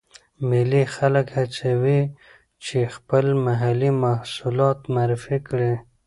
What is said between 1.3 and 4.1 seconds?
هڅوي، چې خپل محلې